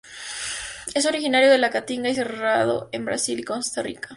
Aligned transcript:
Es 0.95 1.05
originario 1.05 1.51
de 1.51 1.59
la 1.59 1.69
Caatinga 1.69 2.09
y 2.09 2.15
Cerrado 2.15 2.89
en 2.91 3.05
Brasil, 3.05 3.39
y 3.39 3.43
Costa 3.43 3.83
Rica. 3.83 4.09